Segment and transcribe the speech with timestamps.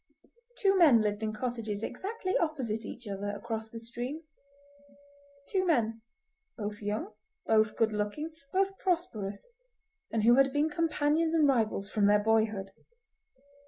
[0.57, 4.23] Two men lived in cottages exactly opposite each other across the stream.
[5.47, 6.01] Two men,
[6.57, 7.13] both young,
[7.45, 9.47] both good looking, both prosperous,
[10.11, 12.71] and who had been companions and rivals from their boyhood.